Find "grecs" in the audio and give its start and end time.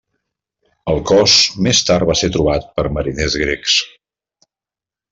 3.47-3.81